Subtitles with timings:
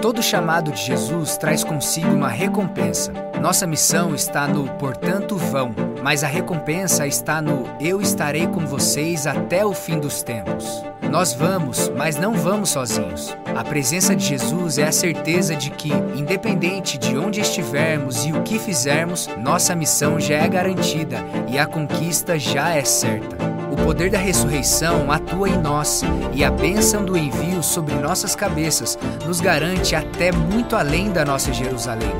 [0.00, 3.12] Todo chamado de Jesus traz consigo uma recompensa.
[3.40, 9.26] Nossa missão está no portanto vão, mas a recompensa está no eu estarei com vocês
[9.26, 10.84] até o fim dos tempos.
[11.10, 13.36] Nós vamos, mas não vamos sozinhos.
[13.56, 18.42] A presença de Jesus é a certeza de que, independente de onde estivermos e o
[18.42, 23.47] que fizermos, nossa missão já é garantida e a conquista já é certa.
[23.84, 29.40] Poder da ressurreição atua em nós e a bênção do envio sobre nossas cabeças nos
[29.40, 32.12] garante até muito além da nossa Jerusalém,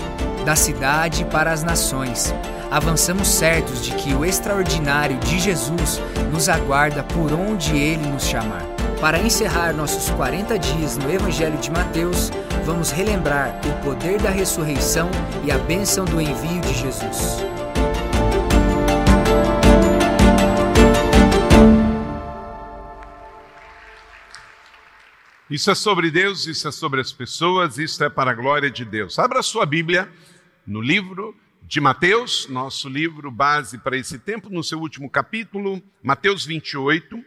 [0.44, 2.34] da cidade para as nações.
[2.70, 6.00] Avançamos certos de que o extraordinário de Jesus
[6.32, 8.62] nos aguarda por onde ele nos chamar.
[9.00, 12.30] Para encerrar nossos 40 dias no Evangelho de Mateus,
[12.64, 15.08] vamos relembrar o poder da ressurreição
[15.44, 17.38] e a bênção do envio de Jesus.
[25.50, 28.84] Isso é sobre Deus, isso é sobre as pessoas, isso é para a glória de
[28.84, 29.18] Deus.
[29.18, 30.06] Abra sua Bíblia
[30.66, 36.44] no livro de Mateus, nosso livro base para esse tempo, no seu último capítulo, Mateus
[36.44, 37.24] 28,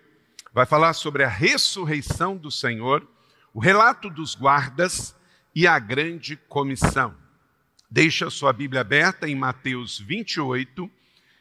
[0.53, 3.07] vai falar sobre a ressurreição do Senhor,
[3.55, 5.15] o relato dos guardas
[5.55, 7.15] e a grande comissão.
[7.89, 10.87] Deixa sua Bíblia aberta em Mateus 28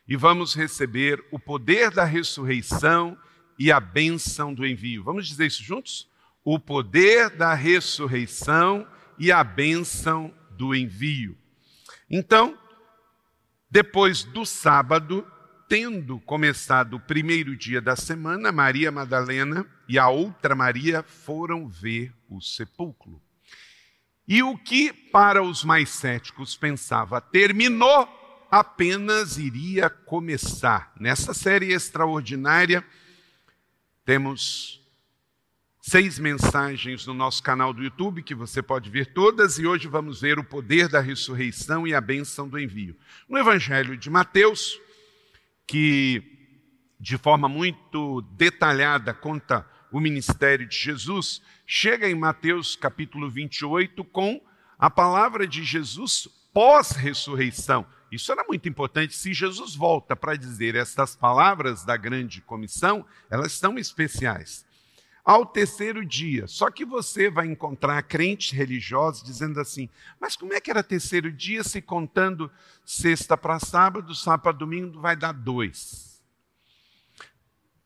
[0.08, 3.18] e vamos receber o poder da ressurreição
[3.58, 5.04] e a bênção do envio.
[5.04, 6.08] Vamos dizer isso juntos?
[6.44, 8.86] O poder da ressurreição
[9.18, 11.36] e a bênção do envio.
[12.08, 12.58] Então,
[13.70, 15.26] depois do sábado,
[15.68, 22.12] tendo começado o primeiro dia da semana, Maria Madalena e a outra Maria foram ver
[22.28, 23.22] o sepulcro.
[24.26, 28.08] E o que para os mais céticos pensava terminou,
[28.50, 30.92] apenas iria começar.
[30.98, 32.84] Nessa série extraordinária,
[34.04, 34.79] temos
[35.80, 40.20] seis mensagens no nosso canal do YouTube, que você pode ver todas, e hoje vamos
[40.20, 42.96] ver o poder da ressurreição e a bênção do envio.
[43.28, 44.78] No Evangelho de Mateus,
[45.66, 46.22] que
[47.00, 54.40] de forma muito detalhada conta o ministério de Jesus, chega em Mateus capítulo 28 com
[54.78, 57.86] a palavra de Jesus pós-ressurreição.
[58.12, 59.16] Isso era muito importante.
[59.16, 64.68] Se Jesus volta para dizer estas palavras da grande comissão, elas são especiais
[65.24, 66.46] ao terceiro dia.
[66.46, 69.88] Só que você vai encontrar crentes religiosos dizendo assim:
[70.20, 72.50] mas como é que era terceiro dia se contando
[72.84, 76.22] sexta para sábado, sábado para domingo vai dar dois?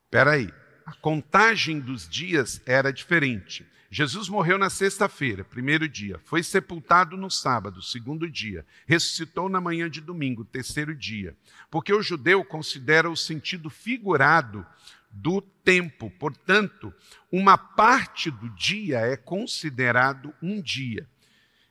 [0.04, 0.52] Espera aí,
[0.86, 3.66] a contagem dos dias era diferente.
[3.90, 9.88] Jesus morreu na sexta-feira, primeiro dia, foi sepultado no sábado, segundo dia, ressuscitou na manhã
[9.88, 11.36] de domingo, terceiro dia,
[11.70, 14.66] porque o judeu considera o sentido figurado
[15.14, 16.10] do tempo.
[16.18, 16.92] Portanto,
[17.30, 21.08] uma parte do dia é considerado um dia.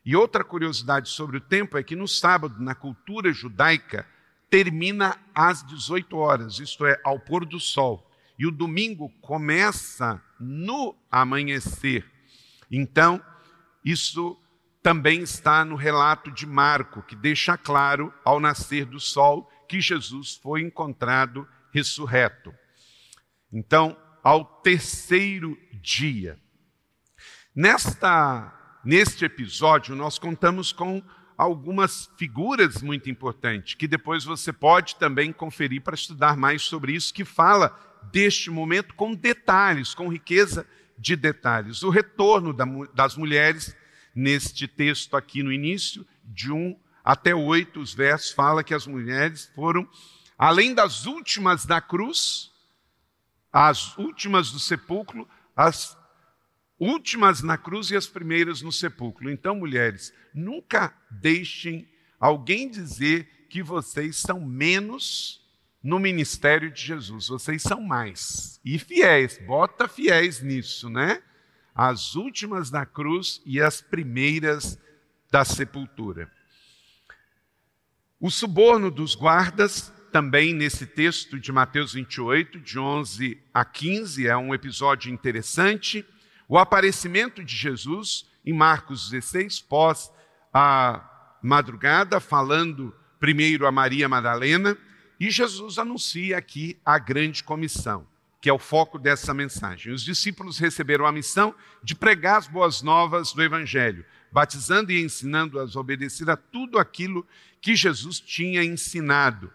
[0.06, 4.06] E outra curiosidade sobre o tempo é que no sábado, na cultura judaica,
[4.50, 8.10] termina às 18 horas, isto é, ao pôr do sol.
[8.38, 12.06] E o domingo começa no amanhecer.
[12.70, 13.24] Então,
[13.84, 14.38] isso
[14.82, 20.36] também está no relato de Marco, que deixa claro, ao nascer do sol, que Jesus
[20.36, 22.54] foi encontrado ressurreto.
[23.54, 26.40] Então, ao terceiro dia.
[27.56, 28.52] Nesta,
[28.84, 31.04] neste episódio, nós contamos com
[31.38, 37.14] algumas figuras muito importantes, que depois você pode também conferir para estudar mais sobre isso,
[37.14, 37.78] que fala
[38.12, 40.66] deste momento com detalhes, com riqueza
[40.98, 41.84] de detalhes.
[41.84, 43.76] O retorno da, das mulheres,
[44.16, 49.52] neste texto aqui no início, de um até oito, os versos fala que as mulheres
[49.54, 49.88] foram,
[50.38, 52.53] além das últimas da cruz,
[53.54, 55.96] as últimas do sepulcro, as
[56.80, 59.30] últimas na cruz e as primeiras no sepulcro.
[59.30, 61.88] Então, mulheres, nunca deixem
[62.20, 65.40] alguém dizer que vocês são menos
[65.84, 67.28] no ministério de Jesus.
[67.28, 68.60] Vocês são mais.
[68.66, 71.22] E fiéis, bota fiéis nisso, né?
[71.76, 74.80] As últimas na cruz e as primeiras
[75.30, 76.32] da sepultura.
[78.20, 84.38] O suborno dos guardas também nesse texto de Mateus 28, de 11 a 15, é
[84.38, 86.06] um episódio interessante.
[86.48, 90.12] O aparecimento de Jesus em Marcos 16, pós
[90.54, 91.04] a
[91.42, 94.78] madrugada, falando primeiro a Maria Madalena,
[95.20, 98.06] e Jesus anuncia aqui a grande comissão,
[98.40, 99.92] que é o foco dessa mensagem.
[99.92, 105.76] Os discípulos receberam a missão de pregar as boas novas do Evangelho, batizando e ensinando-as
[105.76, 107.26] a obedecer a tudo aquilo
[107.60, 109.52] que Jesus tinha ensinado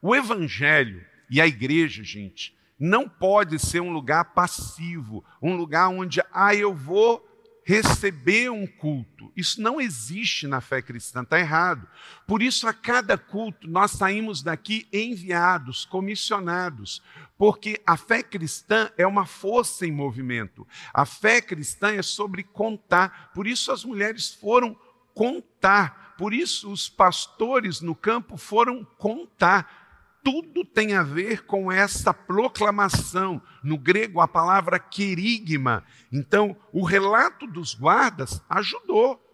[0.00, 6.22] o evangelho e a igreja, gente, não pode ser um lugar passivo, um lugar onde,
[6.32, 7.26] ah, eu vou
[7.68, 9.30] receber um culto.
[9.36, 11.86] Isso não existe na fé cristã, está errado.
[12.26, 17.02] Por isso, a cada culto, nós saímos daqui enviados, comissionados,
[17.36, 20.66] porque a fé cristã é uma força em movimento.
[20.94, 23.32] A fé cristã é sobre contar.
[23.34, 24.74] Por isso, as mulheres foram
[25.12, 26.14] contar.
[26.16, 29.77] Por isso, os pastores no campo foram contar
[30.22, 33.40] tudo tem a ver com essa proclamação.
[33.62, 35.84] No grego, a palavra querigma.
[36.12, 39.27] Então, o relato dos guardas ajudou.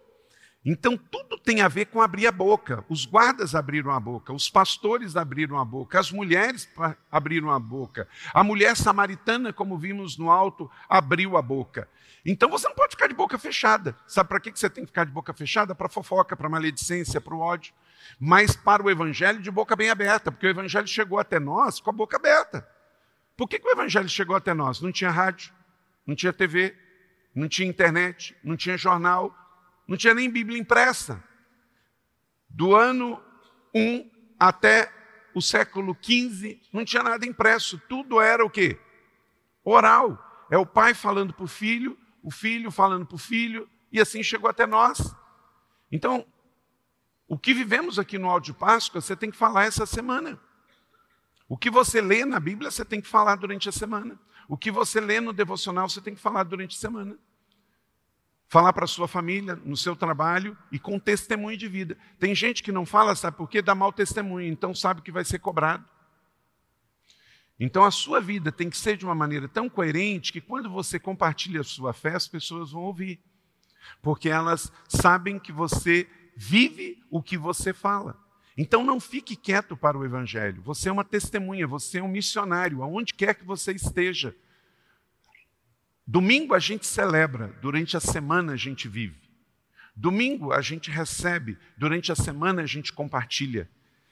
[0.65, 2.83] Então, tudo tem a ver com abrir a boca.
[2.89, 6.67] Os guardas abriram a boca, os pastores abriram a boca, as mulheres
[7.11, 8.07] abriram a boca.
[8.33, 11.87] A mulher samaritana, como vimos no alto, abriu a boca.
[12.25, 13.95] Então, você não pode ficar de boca fechada.
[14.07, 15.75] Sabe para que você tem que ficar de boca fechada?
[15.75, 17.71] Para fofoca, para maledicência, para o ódio
[18.19, 21.89] mas para o Evangelho de boca bem aberta, porque o Evangelho chegou até nós com
[21.89, 22.67] a boca aberta.
[23.35, 24.79] Por que, que o Evangelho chegou até nós?
[24.79, 25.53] Não tinha rádio,
[26.05, 26.75] não tinha TV,
[27.33, 29.35] não tinha internet, não tinha jornal,
[29.87, 31.23] não tinha nem Bíblia impressa.
[32.49, 33.21] Do ano
[33.73, 34.09] 1
[34.39, 34.91] até
[35.33, 38.79] o século XV, não tinha nada impresso, tudo era o quê?
[39.63, 40.21] Oral.
[40.49, 44.23] É o pai falando para o filho, o filho falando para o filho, e assim
[44.23, 45.15] chegou até nós.
[45.91, 46.25] Então,
[47.27, 50.39] o que vivemos aqui no Áudio Páscoa, você tem que falar essa semana.
[51.49, 54.19] O que você lê na Bíblia, você tem que falar durante a semana.
[54.47, 57.17] O que você lê no devocional, você tem que falar durante a semana.
[58.55, 61.97] Falar para a sua família, no seu trabalho e com testemunho de vida.
[62.17, 63.61] Tem gente que não fala, sabe por quê?
[63.61, 65.83] Dá mau testemunho, então sabe que vai ser cobrado.
[67.59, 70.97] Então a sua vida tem que ser de uma maneira tão coerente que quando você
[70.97, 73.19] compartilha a sua fé, as pessoas vão ouvir.
[74.01, 78.17] Porque elas sabem que você vive o que você fala.
[78.57, 80.61] Então não fique quieto para o Evangelho.
[80.61, 84.33] Você é uma testemunha, você é um missionário, aonde quer que você esteja.
[86.07, 89.19] Domingo a gente celebra, durante a semana a gente vive.
[89.95, 93.67] Domingo a gente recebe, durante a semana a gente compartilha.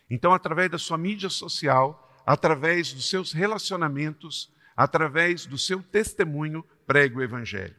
[0.09, 7.17] Então, através da sua mídia social, através dos seus relacionamentos, através do seu testemunho, pregue
[7.17, 7.75] o Evangelho.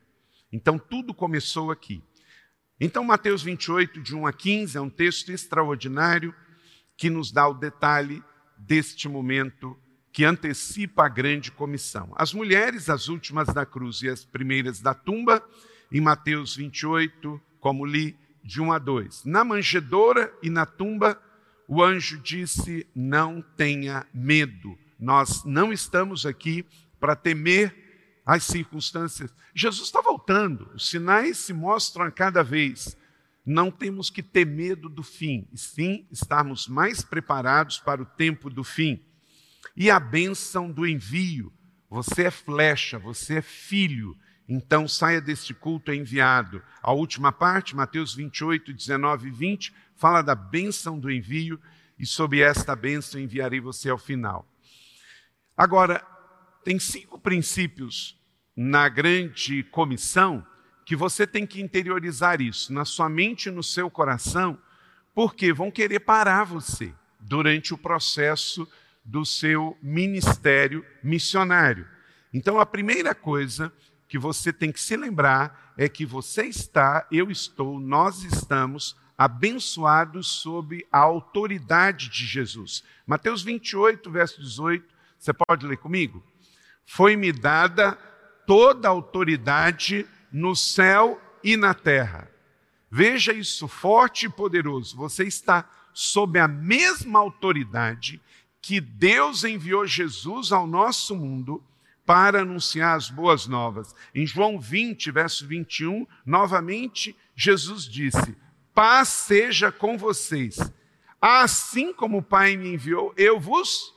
[0.53, 2.03] Então, tudo começou aqui.
[2.81, 6.35] Então, Mateus 28, de 1 a 15, é um texto extraordinário
[6.97, 8.23] que nos dá o detalhe
[8.57, 9.77] deste momento
[10.15, 12.13] que antecipa a grande comissão.
[12.15, 15.45] As mulheres, as últimas da cruz e as primeiras da tumba,
[15.91, 19.25] em Mateus 28, como li, de 1 a 2.
[19.25, 21.21] Na manjedoura e na tumba,
[21.67, 26.65] o anjo disse: Não tenha medo, nós não estamos aqui
[27.01, 27.75] para temer
[28.25, 29.35] as circunstâncias.
[29.53, 32.97] Jesus está voltando, os sinais se mostram a cada vez.
[33.45, 38.49] Não temos que ter medo do fim, e sim estarmos mais preparados para o tempo
[38.49, 39.03] do fim.
[39.77, 41.53] E a bênção do envio.
[41.89, 44.17] Você é flecha, você é filho,
[44.49, 46.63] então saia deste culto enviado.
[46.83, 51.61] A última parte, Mateus 28, 19 e 20, fala da bênção do envio,
[51.99, 54.47] e sob esta bênção enviarei você ao final.
[55.57, 56.05] Agora,
[56.65, 58.19] tem cinco princípios
[58.57, 60.45] na grande comissão
[60.85, 64.59] que você tem que interiorizar isso na sua mente e no seu coração,
[65.15, 68.69] porque vão querer parar você durante o processo
[69.05, 71.87] do seu ministério missionário.
[72.33, 73.73] Então, a primeira coisa
[74.09, 80.27] que você tem que se lembrar é que você está, eu estou, nós estamos abençoados
[80.27, 82.83] sob a autoridade de Jesus.
[83.07, 84.85] Mateus 28, verso 18,
[85.19, 86.25] você pode ler comigo?
[86.87, 87.93] foi-me dada
[88.47, 92.31] toda a autoridade no céu e na terra.
[92.91, 94.97] Veja isso forte e poderoso.
[94.97, 98.21] Você está sob a mesma autoridade
[98.65, 101.63] que Deus enviou Jesus ao nosso mundo
[102.07, 103.95] para anunciar as boas novas.
[104.15, 108.35] Em João 20, verso 21, novamente, Jesus disse:
[108.75, 110.59] Paz seja com vocês.
[111.21, 113.93] Assim como o Pai me enviou, eu vos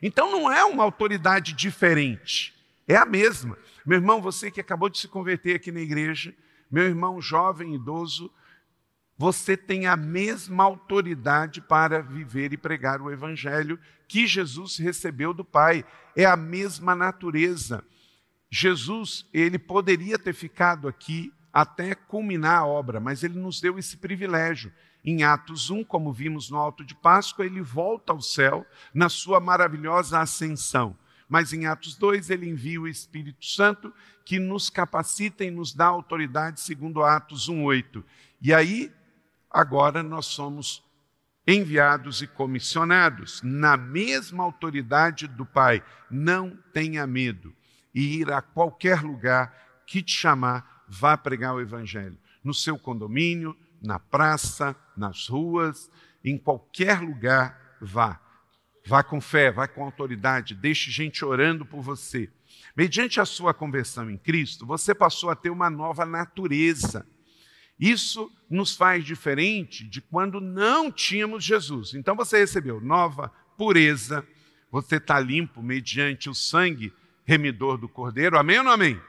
[0.00, 2.54] então não é uma autoridade diferente,
[2.86, 3.58] é a mesma.
[3.84, 6.32] Meu irmão, você que acabou de se converter aqui na igreja,
[6.70, 8.30] meu irmão jovem, idoso,
[9.18, 15.44] você tem a mesma autoridade para viver e pregar o evangelho que Jesus recebeu do
[15.44, 15.84] Pai.
[16.14, 17.82] É a mesma natureza.
[18.50, 23.96] Jesus, ele poderia ter ficado aqui até culminar a obra, mas ele nos deu esse
[23.96, 24.70] privilégio.
[25.02, 29.40] Em Atos 1, como vimos no Alto de Páscoa, ele volta ao céu na sua
[29.40, 30.96] maravilhosa ascensão.
[31.28, 33.92] Mas em Atos 2, ele envia o Espírito Santo
[34.24, 38.04] que nos capacita e nos dá autoridade, segundo Atos 1,8.
[38.42, 38.92] E aí,
[39.56, 40.84] agora nós somos
[41.46, 45.82] enviados e comissionados na mesma autoridade do Pai.
[46.10, 47.54] Não tenha medo
[47.94, 52.18] e ir a qualquer lugar que te chamar vá pregar o Evangelho.
[52.44, 55.90] No seu condomínio, na praça, nas ruas,
[56.24, 58.20] em qualquer lugar, vá.
[58.84, 62.30] Vá com fé, vá com autoridade, deixe gente orando por você.
[62.76, 67.06] Mediante a sua conversão em Cristo, você passou a ter uma nova natureza.
[67.78, 71.94] Isso nos faz diferente de quando não tínhamos Jesus.
[71.94, 74.26] Então você recebeu nova pureza,
[74.70, 76.92] você está limpo mediante o sangue
[77.24, 78.38] remidor do Cordeiro.
[78.38, 79.00] Amém ou não amém?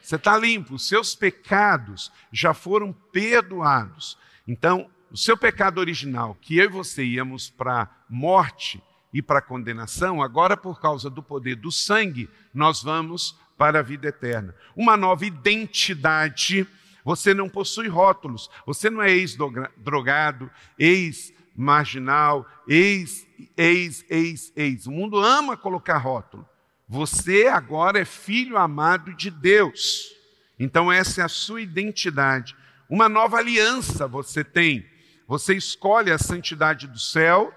[0.00, 4.16] Você está limpo, os seus pecados já foram perdoados.
[4.46, 8.80] Então, o seu pecado original, que eu e você íamos para morte
[9.12, 14.08] e para condenação, agora por causa do poder do sangue, nós vamos para a vida
[14.08, 14.54] eterna.
[14.76, 16.66] Uma nova identidade.
[17.06, 23.24] Você não possui rótulos, você não é ex-drogado, ex-marginal, ex,
[23.56, 24.86] ex, ex, ex.
[24.88, 26.44] O mundo ama colocar rótulo.
[26.88, 30.16] Você agora é filho amado de Deus.
[30.58, 32.56] Então, essa é a sua identidade.
[32.90, 34.84] Uma nova aliança você tem.
[35.28, 37.54] Você escolhe a santidade do céu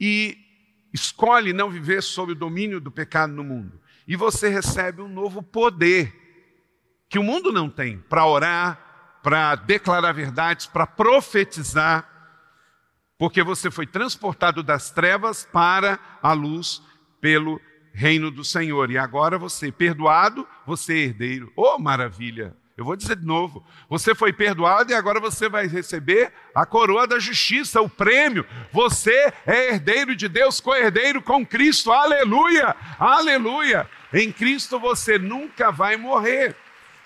[0.00, 0.38] e
[0.90, 3.78] escolhe não viver sob o domínio do pecado no mundo.
[4.08, 6.19] E você recebe um novo poder
[7.10, 12.08] que o mundo não tem para orar, para declarar verdades, para profetizar,
[13.18, 16.80] porque você foi transportado das trevas para a luz
[17.20, 17.60] pelo
[17.92, 18.92] reino do Senhor.
[18.92, 21.52] E agora você, perdoado, você é herdeiro.
[21.56, 22.56] Oh, maravilha!
[22.76, 27.08] Eu vou dizer de novo: você foi perdoado e agora você vai receber a coroa
[27.08, 28.46] da justiça, o prêmio.
[28.72, 31.90] Você é herdeiro de Deus, co-herdeiro com Cristo.
[31.90, 32.74] Aleluia!
[32.98, 33.90] Aleluia!
[34.14, 36.56] Em Cristo você nunca vai morrer.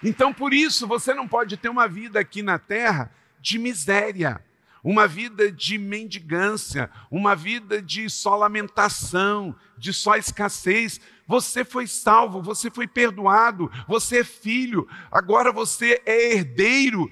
[0.04, 4.40] Então, por isso, você não pode ter uma vida aqui na terra de miséria
[4.84, 11.00] uma vida de mendigância, uma vida de só lamentação, de só escassez.
[11.26, 17.10] Você foi salvo, você foi perdoado, você é filho, agora você é herdeiro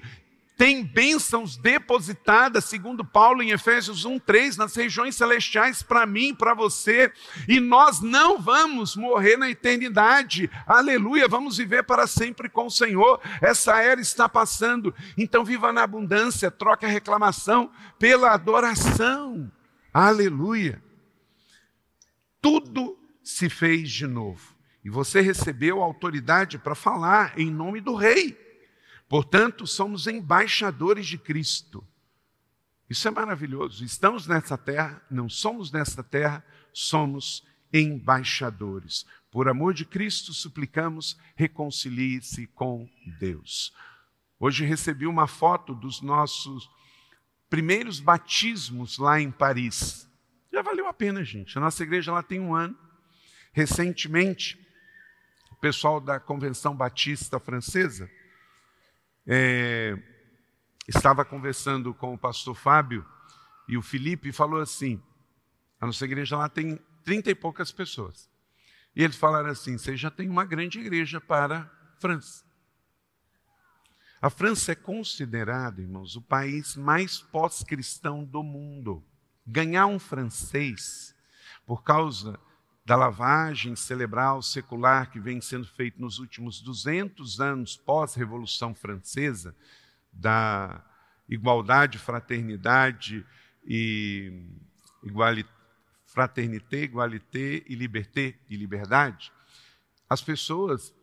[0.57, 7.11] tem bênçãos depositadas, segundo Paulo em Efésios 1:3, nas regiões celestiais para mim para você,
[7.47, 10.49] e nós não vamos morrer na eternidade.
[10.67, 13.19] Aleluia, vamos viver para sempre com o Senhor.
[13.41, 14.93] Essa era está passando.
[15.17, 19.51] Então viva na abundância, troque a reclamação pela adoração.
[19.93, 20.81] Aleluia.
[22.41, 24.53] Tudo se fez de novo.
[24.83, 28.37] E você recebeu autoridade para falar em nome do rei.
[29.13, 31.87] Portanto, somos embaixadores de Cristo.
[32.89, 33.85] Isso é maravilhoso.
[33.85, 36.43] Estamos nessa terra, não somos nessa terra,
[36.73, 39.05] somos embaixadores.
[39.29, 42.89] Por amor de Cristo, suplicamos, reconcilie-se com
[43.19, 43.71] Deus.
[44.39, 46.67] Hoje recebi uma foto dos nossos
[47.51, 50.09] primeiros batismos lá em Paris.
[50.51, 51.55] Já valeu a pena, gente.
[51.55, 52.75] A nossa igreja lá tem um ano.
[53.51, 54.57] Recentemente,
[55.51, 58.09] o pessoal da Convenção Batista Francesa
[59.25, 59.97] é,
[60.87, 63.05] estava conversando com o pastor Fábio
[63.67, 65.01] e o Felipe falou assim:
[65.79, 68.29] a nossa igreja lá tem trinta e poucas pessoas.
[68.95, 72.43] E eles falaram assim: você já tem uma grande igreja para a França.
[74.21, 79.03] A França é considerada, irmãos, o país mais pós-cristão do mundo.
[79.45, 81.13] Ganhar um francês,
[81.65, 82.39] por causa
[82.85, 89.55] da lavagem cerebral secular que vem sendo feito nos últimos 200 anos pós-Revolução Francesa,
[90.11, 90.83] da
[91.27, 93.25] igualdade, fraternidade
[93.65, 94.31] e
[96.05, 99.31] fraternité, igualité e liberté e liberdade,
[100.09, 100.93] as pessoas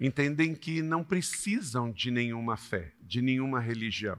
[0.00, 4.18] entendem que não precisam de nenhuma fé, de nenhuma religião.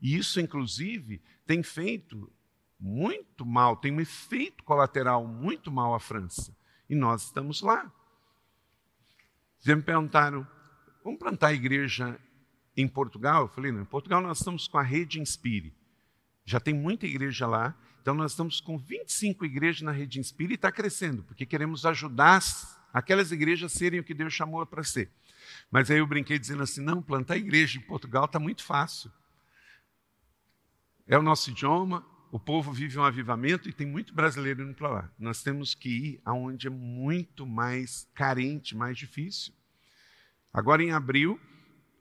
[0.00, 2.30] E isso, inclusive, tem feito
[2.78, 6.54] muito mal, tem um efeito colateral muito mal à França.
[6.88, 7.90] E nós estamos lá.
[9.58, 10.46] Vocês me perguntaram,
[11.02, 12.18] vamos plantar a igreja
[12.76, 13.42] em Portugal?
[13.42, 15.74] Eu falei, não, em Portugal nós estamos com a rede Inspire.
[16.44, 20.54] Já tem muita igreja lá, então nós estamos com 25 igrejas na rede Inspire e
[20.56, 22.42] está crescendo, porque queremos ajudar
[22.92, 25.10] aquelas igrejas a serem o que Deus chamou para ser.
[25.70, 29.10] Mas aí eu brinquei dizendo assim: não, plantar igreja em Portugal está muito fácil.
[31.06, 34.88] É o nosso idioma, o povo vive um avivamento e tem muito brasileiro indo para
[34.88, 35.10] lá.
[35.16, 39.54] Nós temos que ir aonde é muito mais carente, mais difícil.
[40.52, 41.40] Agora, em abril,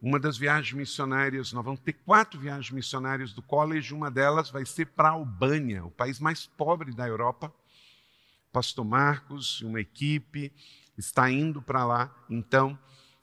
[0.02, 4.66] uma das viagens missionárias, nós vamos ter quatro viagens missionárias do college, uma delas vai
[4.66, 7.54] ser para a Albânia, o país mais pobre da Europa.
[8.52, 10.52] Pastor Marcos e uma equipe
[10.98, 12.26] está indo para lá.
[12.28, 12.76] Então,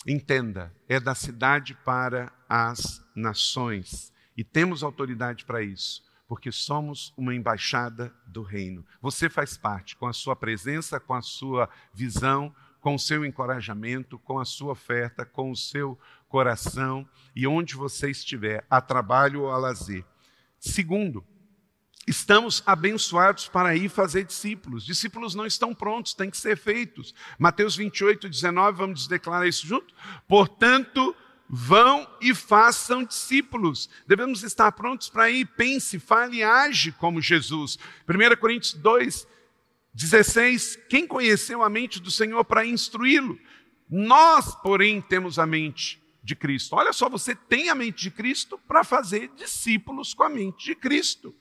[0.07, 4.13] entenda, é da cidade para as nações.
[4.37, 8.87] E temos autoridade para isso porque somos uma embaixada do reino.
[9.03, 14.17] Você faz parte com a sua presença, com a sua visão, com o seu encorajamento,
[14.17, 19.51] com a sua oferta, com o seu coração e onde você estiver, a trabalho ou
[19.51, 20.05] a lazer.
[20.57, 21.27] Segundo,
[22.07, 24.87] estamos abençoados para ir fazer discípulos.
[24.87, 27.13] Discípulos não estão prontos, têm que ser feitos.
[27.41, 29.93] Mateus 28, 19, vamos declarar isso junto?
[30.29, 31.13] Portanto,
[31.53, 33.91] vão e façam discípulos.
[34.07, 35.47] Devemos estar prontos para ir.
[35.57, 37.77] Pense, fale e age como Jesus.
[38.09, 39.27] 1 Coríntios 2,
[39.93, 40.79] 16.
[40.89, 43.37] Quem conheceu a mente do Senhor para instruí-lo?
[43.91, 46.77] Nós, porém, temos a mente de Cristo.
[46.77, 50.77] Olha só, você tem a mente de Cristo para fazer discípulos com a mente de
[50.77, 51.35] Cristo.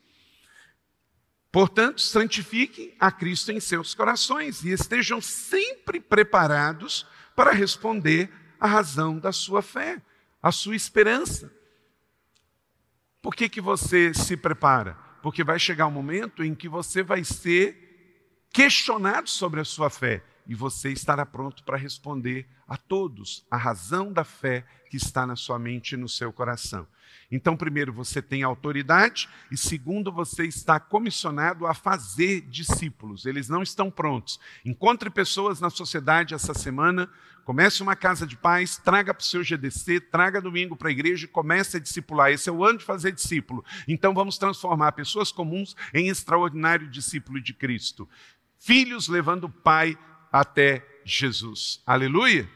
[1.52, 9.18] Portanto, santifiquem a Cristo em seus corações e estejam sempre preparados para responder a razão
[9.18, 10.00] da sua fé,
[10.42, 11.50] a sua esperança.
[13.22, 14.94] Por que, que você se prepara?
[15.22, 20.22] Porque vai chegar um momento em que você vai ser questionado sobre a sua fé
[20.50, 25.36] e você estará pronto para responder a todos a razão da fé que está na
[25.36, 26.88] sua mente e no seu coração.
[27.30, 33.26] Então, primeiro, você tem autoridade, e segundo, você está comissionado a fazer discípulos.
[33.26, 34.40] Eles não estão prontos.
[34.64, 37.08] Encontre pessoas na sociedade essa semana,
[37.44, 41.26] comece uma casa de paz, traga para o seu GDC, traga domingo para a igreja
[41.26, 42.32] e comece a discipular.
[42.32, 43.64] Esse é o ano de fazer discípulo.
[43.86, 48.08] Então, vamos transformar pessoas comuns em extraordinário discípulo de Cristo.
[48.58, 49.96] Filhos levando o pai
[50.30, 51.82] até Jesus.
[51.86, 52.48] Aleluia!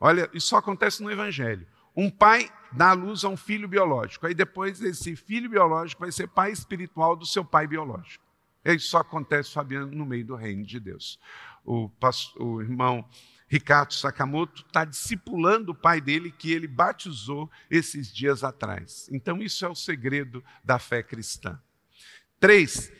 [0.00, 1.66] Olha, isso só acontece no Evangelho.
[1.96, 4.26] Um pai dá à luz a um filho biológico.
[4.26, 8.24] Aí depois esse filho biológico vai ser pai espiritual do seu pai biológico.
[8.64, 11.20] Isso só acontece, Fabiano, no meio do reino de Deus.
[11.64, 11.90] O,
[12.38, 13.06] o irmão
[13.46, 19.08] Ricardo Sakamoto está discipulando o pai dele que ele batizou esses dias atrás.
[19.12, 21.60] Então, isso é o segredo da fé cristã.
[22.40, 22.90] Três,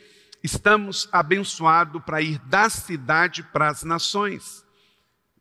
[0.45, 4.65] estamos abençoados para ir da cidade para as nações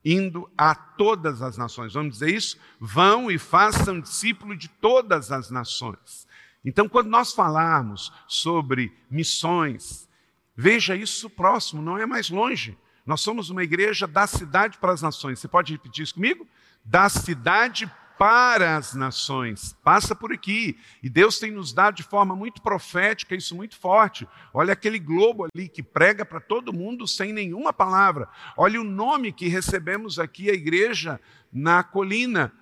[0.04, 1.94] indo a todas as nações.
[1.94, 2.58] Vamos dizer isso?
[2.78, 6.28] Vão e façam discípulo de todas as nações.
[6.64, 10.09] Então, quando nós falarmos sobre missões,
[10.55, 12.76] veja isso próximo, não é mais longe.
[13.07, 15.38] Nós somos uma igreja da cidade para as nações.
[15.38, 16.46] Você pode repetir isso comigo?
[16.85, 19.77] Da cidade para as nações.
[19.83, 20.79] Passa por aqui.
[21.03, 24.29] E Deus tem nos dado de forma muito profética isso muito forte.
[24.53, 28.29] Olha aquele globo ali que prega para todo mundo sem nenhuma palavra.
[28.57, 31.20] Olha o nome que recebemos aqui, a igreja
[31.53, 32.53] na colina,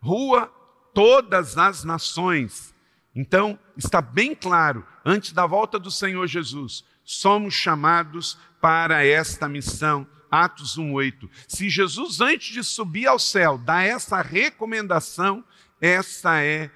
[0.00, 0.52] Rua
[0.94, 2.74] Todas as Nações.
[3.14, 10.06] Então, está bem claro, antes da volta do Senhor Jesus, somos chamados para esta missão
[10.32, 11.28] Atos 1:8.
[11.46, 15.44] Se Jesus antes de subir ao céu dá essa recomendação,
[15.78, 16.70] essa é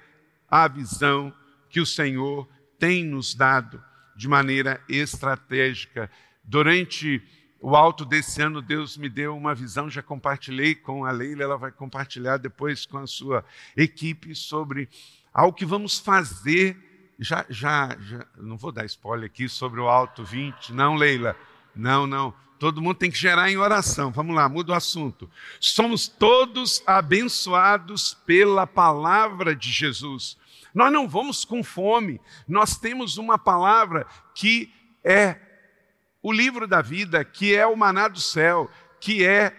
[0.47, 1.33] a visão
[1.67, 3.83] que o Senhor tem nos dado
[4.15, 6.11] de maneira estratégica.
[6.43, 7.21] Durante
[7.59, 11.57] o alto desse ano, Deus me deu uma visão, já compartilhei com a Leila, ela
[11.57, 13.43] vai compartilhar depois com a sua
[13.75, 14.87] equipe sobre
[15.33, 16.77] algo que vamos fazer.
[17.19, 21.35] Já, já, já não vou dar spoiler aqui sobre o alto 20, não, Leila.
[21.77, 22.33] Não, não.
[22.59, 24.11] Todo mundo tem que gerar em oração.
[24.11, 25.29] Vamos lá, muda o assunto.
[25.59, 30.37] Somos todos abençoados pela palavra de Jesus.
[30.73, 32.19] Nós não vamos com fome.
[32.47, 35.39] Nós temos uma palavra que é
[36.21, 39.55] o livro da vida, que é o maná do céu, que é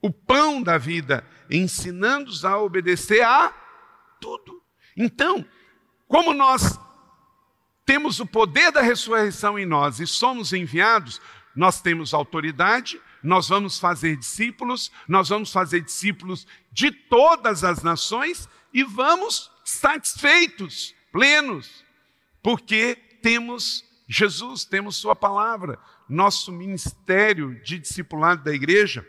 [0.00, 3.52] o pão da vida, ensinando-os a obedecer a
[4.20, 4.62] tudo.
[4.96, 5.44] Então,
[6.08, 6.78] como nós
[7.84, 11.20] temos o poder da ressurreição em nós e somos enviados,
[11.54, 18.48] nós temos autoridade, nós vamos fazer discípulos, nós vamos fazer discípulos de todas as nações
[18.72, 21.84] e vamos satisfeitos, plenos,
[22.42, 25.78] porque temos Jesus, temos Sua palavra.
[26.08, 29.06] Nosso ministério de discipulado da igreja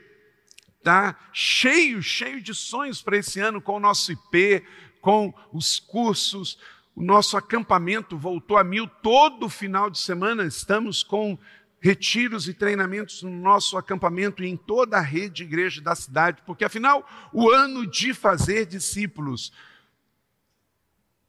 [0.78, 4.64] está cheio, cheio de sonhos para esse ano com o nosso IP,
[5.02, 6.58] com os cursos.
[6.96, 10.46] O nosso acampamento voltou a mil todo final de semana.
[10.46, 11.38] Estamos com
[11.78, 16.42] retiros e treinamentos no nosso acampamento e em toda a rede de igreja da cidade,
[16.46, 19.52] porque afinal, o ano de fazer discípulos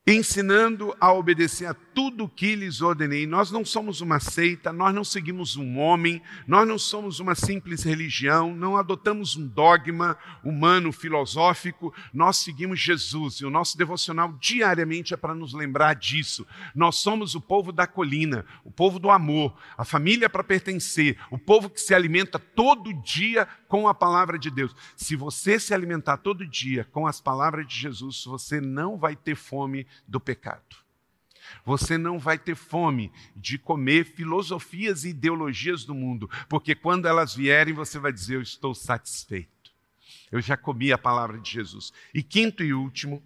[0.07, 3.27] ensinando a obedecer a tudo o que lhes ordenei.
[3.27, 7.83] Nós não somos uma seita, nós não seguimos um homem, nós não somos uma simples
[7.83, 15.13] religião, não adotamos um dogma humano filosófico, nós seguimos Jesus e o nosso devocional diariamente
[15.13, 16.47] é para nos lembrar disso.
[16.73, 21.39] Nós somos o povo da colina, o povo do amor, a família para pertencer, o
[21.39, 24.73] povo que se alimenta todo dia com a palavra de Deus.
[24.95, 29.35] Se você se alimentar todo dia com as palavras de Jesus, você não vai ter
[29.35, 30.77] fome do pecado.
[31.65, 37.35] Você não vai ter fome de comer filosofias e ideologias do mundo, porque quando elas
[37.35, 39.51] vierem, você vai dizer: Eu estou satisfeito.
[40.31, 41.93] Eu já comi a palavra de Jesus.
[42.13, 43.23] E quinto e último,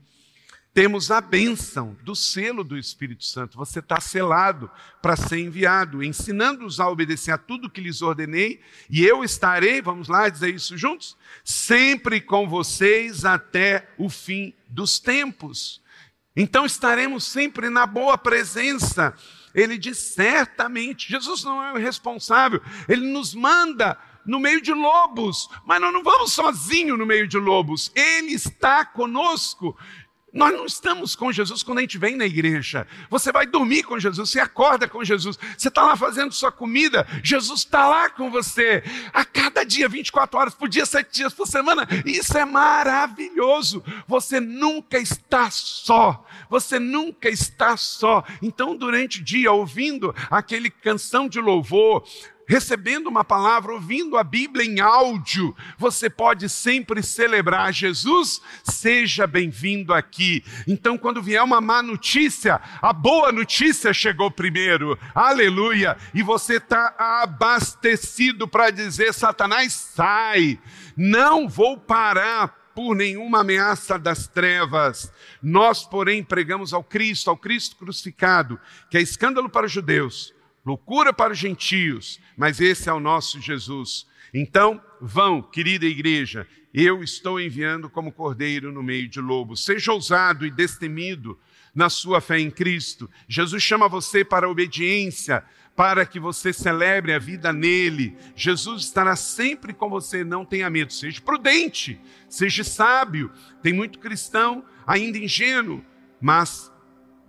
[0.72, 3.58] temos a bênção do selo do Espírito Santo.
[3.58, 4.70] Você está selado
[5.02, 10.08] para ser enviado, ensinando-os a obedecer a tudo que lhes ordenei, e eu estarei, vamos
[10.08, 15.80] lá dizer isso juntos, sempre com vocês até o fim dos tempos.
[16.36, 19.14] Então estaremos sempre na boa presença.
[19.54, 25.48] Ele diz certamente, Jesus não é o responsável, ele nos manda no meio de lobos,
[25.66, 29.76] mas nós não vamos sozinho no meio de lobos, ele está conosco.
[30.32, 32.86] Nós não estamos com Jesus quando a gente vem na igreja.
[33.08, 37.06] Você vai dormir com Jesus, você acorda com Jesus, você está lá fazendo sua comida,
[37.22, 38.82] Jesus está lá com você.
[39.12, 41.86] A cada dia, 24 horas por dia, 7 dias por semana.
[42.04, 43.82] Isso é maravilhoso.
[44.06, 46.24] Você nunca está só.
[46.48, 48.24] Você nunca está só.
[48.40, 52.04] Então, durante o dia, ouvindo aquele canção de louvor,
[52.50, 59.94] recebendo uma palavra, ouvindo a Bíblia em áudio, você pode sempre celebrar Jesus, seja bem-vindo
[59.94, 60.42] aqui.
[60.66, 66.92] Então, quando vier uma má notícia, a boa notícia chegou primeiro, aleluia, e você está
[66.98, 70.58] abastecido para dizer: Satanás, sai,
[70.96, 75.12] não vou parar por nenhuma ameaça das trevas.
[75.40, 78.58] Nós, porém, pregamos ao Cristo, ao Cristo crucificado,
[78.90, 83.40] que é escândalo para os judeus loucura para os gentios, mas esse é o nosso
[83.40, 84.06] Jesus.
[84.32, 89.64] Então, vão, querida igreja, eu estou enviando como cordeiro no meio de lobos.
[89.64, 91.38] Seja ousado e destemido
[91.74, 93.10] na sua fé em Cristo.
[93.28, 95.44] Jesus chama você para a obediência,
[95.74, 98.16] para que você celebre a vida nele.
[98.36, 100.92] Jesus estará sempre com você, não tenha medo.
[100.92, 103.32] Seja prudente, seja sábio.
[103.62, 105.84] Tem muito cristão ainda ingênuo,
[106.20, 106.69] mas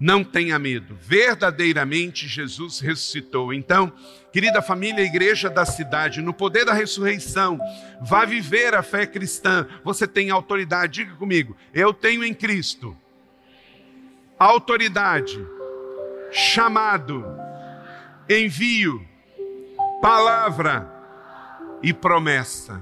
[0.02, 3.54] não tenha medo, verdadeiramente Jesus ressuscitou.
[3.54, 3.94] Então,
[4.34, 7.60] querida família, igreja da cidade, no poder da ressurreição,
[8.02, 9.68] vá viver a fé cristã.
[9.84, 12.98] Você tem autoridade, diga comigo, eu tenho em Cristo
[14.40, 15.40] autoridade,
[16.32, 17.24] chamado,
[18.28, 19.08] envio,
[20.02, 20.92] palavra
[21.84, 22.82] e promessa.